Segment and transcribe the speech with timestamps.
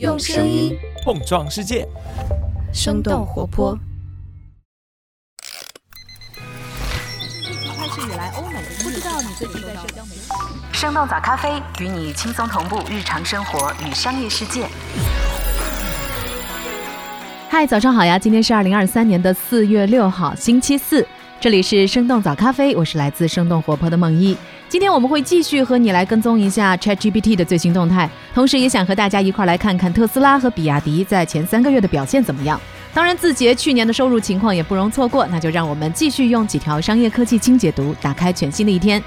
[0.00, 1.86] 用声音碰撞世界，
[2.72, 3.78] 生动活泼。
[7.78, 10.22] 开始以来，欧美不知道你最近在社交媒体。
[10.72, 14.66] 生动早咖啡与你轻松同步日常生活与商业世界。
[17.48, 18.18] 嗨，早上好呀！
[18.18, 21.06] 今天是二零二三年的四月六号，星期四。
[21.40, 24.36] 这里是生动早咖啡，我是来自生动活泼的梦一。
[24.74, 32.60] 今天我们会继续和你来跟踪一下 ChatGPT 的最新动态，同时也想和大家一块来看看特斯拉和比亚迪在前三个月的表现怎么样。
[32.92, 39.00] 当然，字节去年的收入情况也不容错过，那就让我们继续用几条商业科技轻解读，打开全新的一天。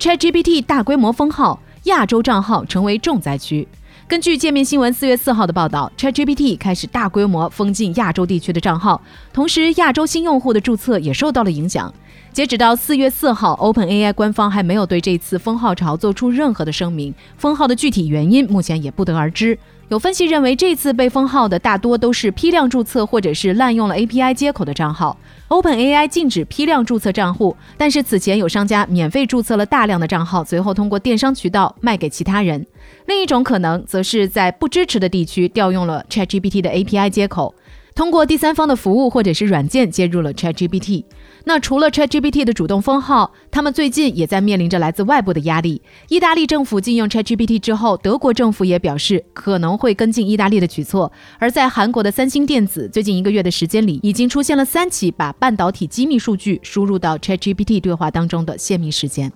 [0.00, 3.68] ChatGPT 大规模封号，亚洲账号成为重灾区。
[4.08, 8.98] 根据界面新闻四月四号的报道，ChatGPT 开始大规模封禁亚洲地区的账号，
[9.34, 11.92] 同时亚洲新用户的注册也受到了影响。
[12.38, 19.58] 截止到四月四号，OpenAI 官方还没有对这次封号潮做出任何的声明，封号的具体原因目前也不得而知。
[19.88, 25.18] 有分析认为，这次被封号的大多都是批量注册或者是滥用了 API 接口的账号。
[25.48, 32.64] OpenAI 禁止批量注册账户，但是此前有商家免费注册了大量的账号，随后通过电商渠道卖给其他人。
[33.06, 37.52] 另一种可能，则是在不支持的地区调用了 ChatGPT 的 API 接口。
[37.98, 41.02] 通过第三方的服务或者是软件接入了 ChatGPT。
[41.42, 45.82] 那除了 ChatGPT 的主动封号，他们最近也在面临着来自外部的压力。
[46.08, 51.10] 意大利政府禁用 ChatGPT 之后，德国政府也表示可能会跟进意大利的举措。
[51.40, 59.32] 而在韩国的三星电子，最近一个月的时间里，已经出现了三起把半导体机密数据输入到 ChatGPT 对话当中的泄密事件。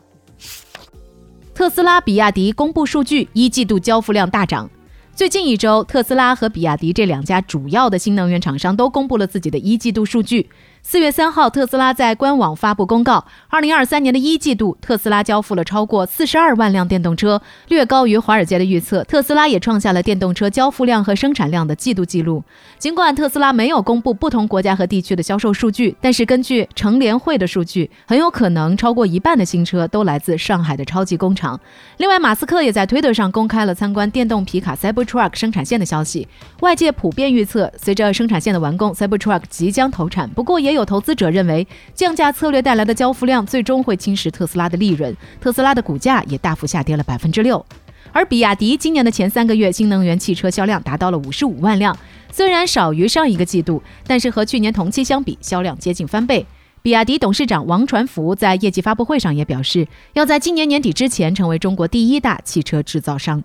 [1.52, 4.70] 特斯拉、比亚迪公布数据，一季度交付量大涨。
[5.14, 10.48] 最近一周，特斯拉和比亚迪这两家主要的新能源厂商都公布了自己的一季度数据。
[10.80, 19.04] 四月三号，特斯拉在官网发布公告，二零二三年的一季度，特斯拉交付了超过四十二万辆电动车，略高于华尔街的预测。
[19.04, 22.42] 特斯拉也创下了电动车交付量和生产量的季度记录。
[22.78, 31.60] 尽管特斯拉没有公布不同国家和地区的销售数据，但是根据乘联会的数据，很有可能超过一半的新车都来自上海的超级工厂。
[31.98, 34.74] 另外，马斯克也在推特上公开了参观电动皮卡
[35.04, 36.26] Truck 生产线的消息。
[36.60, 40.28] 外界普遍预测，随着生产线的完工，Cybertruck 即将投产。
[40.30, 47.64] 不过，也有投资者认为，降价策略带来的交付量最终会侵蚀特斯拉的利润，特斯拉的股价也大幅下跌了百分之六。
[48.12, 51.96] 而比亚迪今年的前三个月新能源汽车销量达到了五十五万辆，
[52.30, 56.44] 虽然少于上一个季度，但是和去年同期相比，销量接近翻倍。
[56.82, 63.42] 比亚迪董事长王传福在业绩发布会上也表示，要在今年年底之前成为中国第一大汽车制造商。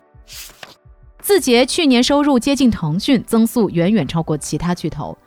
[1.27, 5.17] 字节去年收入接近腾讯，增速远远超过其他巨头。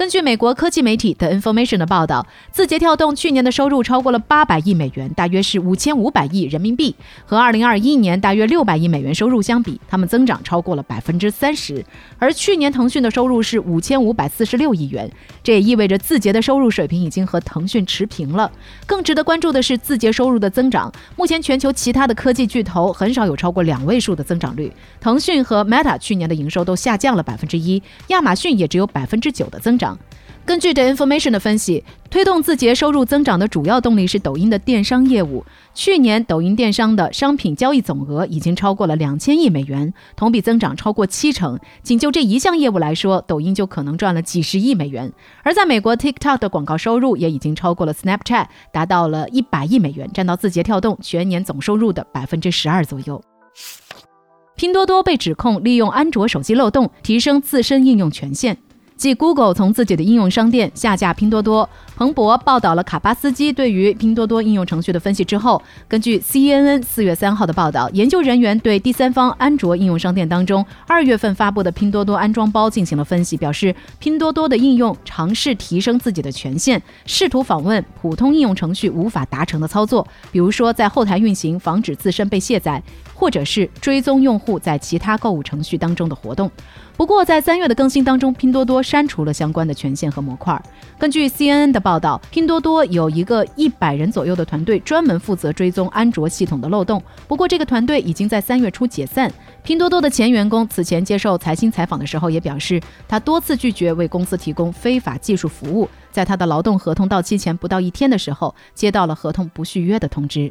[0.00, 6.96] 根据美国科技媒体 The Information 的报道，字节跳动去年的收入超过了八百亿美元，大约是五千五百亿人民币。
[7.26, 11.84] 和二零二一年大约六百亿美元收入相比，他们增长超过了百分之三十。
[12.18, 15.12] 而去年腾讯的收入是五千五百四十六亿元，
[15.42, 18.50] 这也意味着字节的收入水平已经和腾讯持平了。
[18.86, 20.90] 更值得关注的是字节收入的增长。
[21.14, 24.72] 目前全球其他的科技巨头很少有超过两位数的增长率。
[24.98, 29.89] 腾讯和 Meta 去年的营收都下降了百分之一，亚马逊也只有百分之九的增长
[30.46, 35.44] 根据 The Information 的分析，推动字节收入增长的主要动力是抖音的电商业务。
[35.74, 41.60] 去年，抖音电商的商品交易总额已经超过了两千亿美元，同比增长超过七成。
[41.84, 45.12] 仅就这一项业务来说，抖音就可能赚了几十亿美元。
[45.44, 53.22] 而在美国，TikTok 的广告收入也已经超过了 Snapchat，达到了一百亿美元，占到字节跳动全年总收入的百分之十二左右。
[54.56, 58.56] 拼多多被指控利用安卓手机漏洞提升自身应用权限。
[59.00, 61.66] 继 Google 从自己的应用商店下架拼多多，
[61.96, 82.82] 彭博报道了卡巴斯基对于拼多多应用程序的分析之后，根据 CNN 四月三号的报道，研究人员对第三方安卓应用商店当中二月份发布的拼多多安装包进行了分析，表示拼多多的应用尝试提升自己的权限，试图访问普通应用程序无法达成的操作，比如说在后台运行，防止自身被卸载。
[83.20, 86.50] 或者是追踪用户在其他购物程序当中的活动。
[86.96, 90.60] 不过，在三月的更新当中，拼多多删除了相关的权限和模块。
[90.98, 97.02] 根据 CNN 的报道，拼多多有一个一百人左右的团队，专门负责追踪安卓系统的漏洞。
[97.28, 99.30] 不过，这个团队已经在三月初解散。
[99.62, 105.86] 拼多多的前员工此前接受财新采访的时候也表示，他多次拒绝为公司提供非法技术服务。
[106.10, 110.50] 在他的劳动合同到期前不到一天的时候，接到了合同不续约的通知。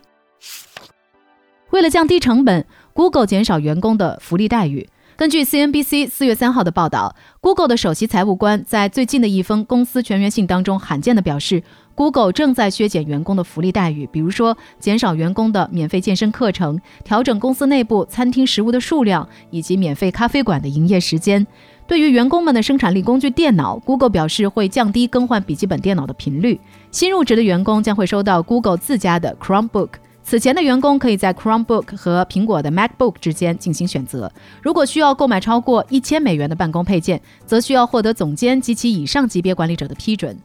[1.71, 4.89] 为了降低成本，Google 减少员工的福利待遇。
[5.15, 11.61] 根据 CNBC 四月三号的报道，Google 的首席财务官在最近的一封公司全员信当中，罕见地表示。
[11.95, 21.45] Google 正在削减员工的福利待遇，比如说减少员工的免费健身课程，调整公司内部餐厅食物的数量，以及免费咖啡馆的营业时间。
[21.85, 26.57] 对于员工们的生产力工具电脑，Google 表示会降低更换笔记本电脑的频率。
[26.89, 29.89] 新入职的员工将会收到 Google 自家的 Chromebook。
[30.29, 34.31] 此前的员工可以在 Chromebook 和苹果的 MacBook 之间进行选择。
[34.61, 40.37] 如果需要购买超过一千美元的办公配件，则需要获得总监及其以上级别管理者的批准。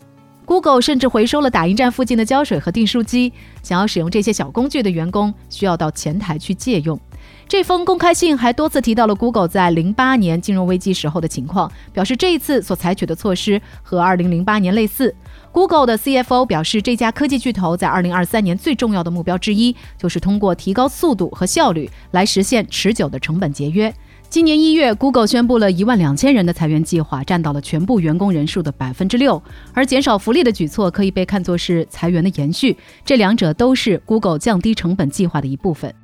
[0.46, 3.30] Google 甚至回收了打印站附近的胶水和订书机。
[3.62, 6.98] 想要使用这些小工具的员工，需要到前台去借用。
[7.46, 15.14] 这封公开信还多次提到了 Google 在零八年金融危机时候的情况，表示这一次所采取的措施和二零零八年类似。
[15.52, 23.94] Google 的 CFO 表示，这家科技巨头在2023年最重要的目标之一，就是通过提高速度和效率来实现持久的成本节约。
[24.28, 29.40] 今年一月，Google 宣布了一万两千人的裁员计划，占到了全部员工人数的百分之六。
[29.72, 35.94] 而减少福利的举措可以被看作是裁员的延续，这两者都是 Google 降低成本计划的一部分。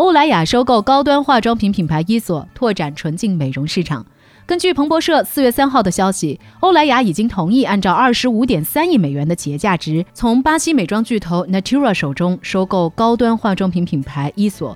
[0.00, 4.06] 欧莱雅收购高端化妆品品牌伊索，拓展纯净美容市场。
[4.46, 14.74] 根据彭博社四月三号的消息，欧莱雅已经同意按照二十五点三亿美元的企业价值，从巴西美妆巨头 Natura 手中收购高端化妆品品牌伊索。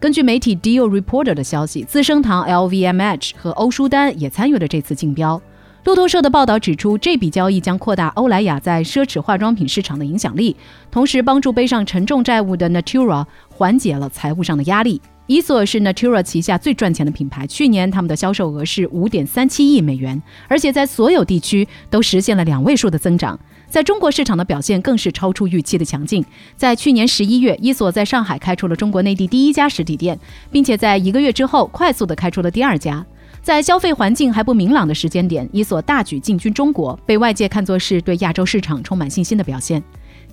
[0.00, 5.40] 根据媒体 Deal Reporter 的消息，资生堂、LVMH 和欧舒丹也参与了这次竞标。
[5.84, 10.56] 路透社的报道指出，这笔交易将扩大欧莱雅在奢侈化妆品市场的影响力，
[10.90, 14.98] 同时帮助背上沉重债务的 Natura 缓解了财务上的压力。
[15.26, 23.38] 伊索是 Natura 旗下最赚钱的品牌，去年他们的销售额是五点三七亿美元，而且在所有地区都实现了两位数的增长。
[23.68, 26.24] 在中国市场的表现更是超出预期的强劲。
[26.56, 30.18] 在去年十一月，伊索在上海开出了中国内地第一家实体店，
[30.50, 33.04] 并且在一个月之后快速的开出了第二家。
[33.44, 39.82] 在消费环境还不明朗的时间点，伊索大举进军中国，被外界看作是对亚洲市场充满信心的表现。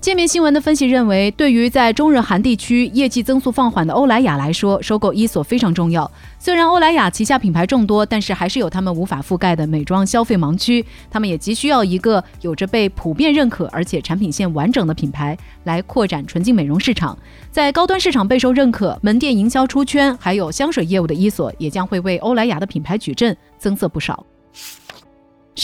[0.02, 6.10] 界面新闻的分析认为，对于在中日韩地区业绩增速放缓的欧莱雅来说，收购伊索非常重要。
[6.40, 10.84] 虽然欧莱雅旗下品牌众多，但是还是有他们无法覆盖的美妆消费盲区。
[11.08, 17.16] 他们也急需要一个有着被普遍认可而且产品线完整的品牌来扩展纯净美容市场。
[17.52, 24.26] 在高端市场备受认可、门店营销出圈，还有香水业务的伊索，也将会为欧莱雅的品牌矩阵增色不少。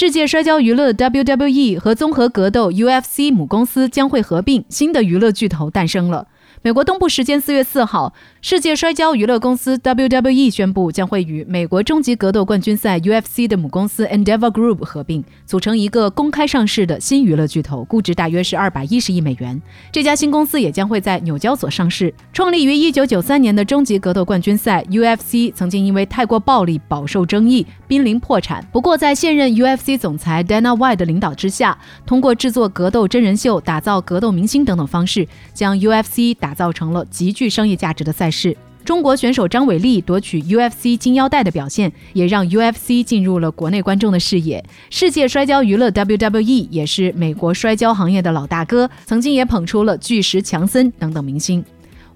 [0.01, 6.29] 世界摔跤娱乐 WWE 和综合格斗 UFC 母公司将会合并，新的娱乐巨头诞生了。
[6.61, 19.63] 美国东部时间四月四号，世界摔跤娱乐公司 WWE 宣布将会与美国终极格斗冠军赛 UFC 的母公司 Endeavor Group 合并，组成一个公开上市的新娱乐巨头，估值大约是二百一十亿美元。
[19.93, 22.13] 这家新公司也将会在纽交所上市。
[22.33, 28.67] 创立于一九九三年的终极格斗冠军赛 UFC 曾经因为太过暴力饱受争议，濒临破产。
[28.73, 35.25] 不过，在现任 UFC 总裁 Dana White 的领导之下，通过制作格斗真人秀、打造格斗明星等等方式，
[35.55, 36.48] 将 UFC 打。
[36.49, 38.57] 打造成了极具商业价值的赛事。
[38.83, 44.65] 中国选手张伟丽夺取 UFC 金腰带的表现，也让 UFC 进入了国内观众的视野。
[44.89, 51.63] 世界摔跤娱乐 WWE 也是美国摔跤行业的老大哥，曾经也捧出了巨石强森等等明星。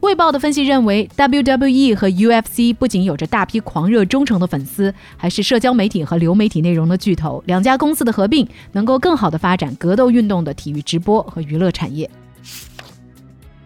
[0.01, 7.45] 卫报的分析认为，WWE 和 UFC 不仅有着大批狂热忠诚的粉丝，还是社交媒体和流媒体内容的巨头。
[7.47, 12.09] 两家公司的合并，能够更好地发展格斗运动的体育直播和娱乐产业。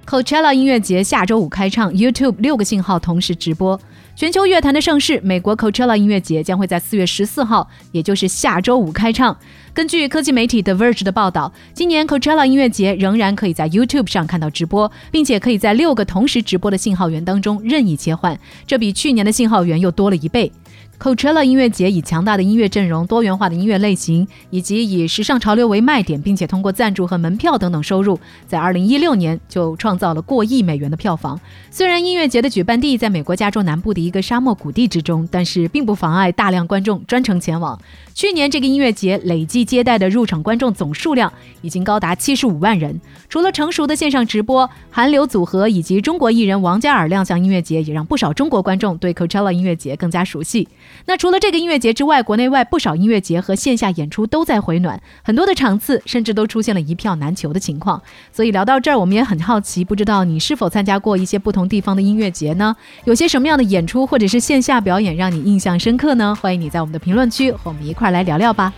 [0.06, 3.78] Coachella 音乐节下周五开唱，YouTube 六个信号同时直播。
[4.14, 9.36] 全球乐坛的盛事，美国 Coachella 音乐节将会在四月十四号，也就是下周五开唱。
[9.74, 20.52] 根据科技媒体 The Verge 的报道，今年 Coachella 音乐节仍然可以在 YouTube 上看到直播，并且可以在六个同时直播的信号源当中任意切换，这比去年的信号源又多了一倍。
[20.98, 31.38] Coachella 音乐节以强大的音乐阵容、多元化的音乐类型，以及以时尚潮流为卖点，并且通过赞助和门票等等收入，在2016年就创造了过亿美元的票房。
[31.70, 37.78] 虽然音乐节的举办地在美国加州南部的一个沙漠谷地之中，但是并不妨碍大量观众专程前往。
[38.14, 42.98] 去年这个音乐节累计接待的入场观众总数量已经高达75万人。
[43.28, 50.66] 除了成熟的线上直播，韩流组合以及中国艺人王嘉尔亮相音乐节，也让不少中国观众对 Coachella 音乐节更加熟悉。
[51.06, 58.02] 那除了这个音乐节之外，国内外不少音乐节和线下演出都在回暖，很多的场次甚至都出现了一票难求的情况。
[58.32, 62.74] 所以聊到这儿，我们也很好奇，不知道你是否参加过一些不同地方的音乐节呢？
[63.04, 66.36] 有些什么样的演出或者是线下表演让你印象深刻呢？
[66.40, 68.72] 欢迎你在我们的评论区和我们一块来聊聊吧。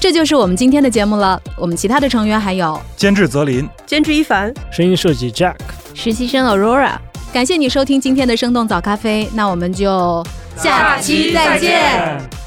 [0.00, 1.42] 这就是我们今天的节目了。
[1.56, 5.56] 我们其他的成员还有监制泽林、监制一凡、声音设计 Jack。
[5.92, 6.92] 实习生 Aurora，
[7.32, 10.24] 感谢你收听今天的生动早咖啡，那我们就
[10.56, 12.37] 下期再见。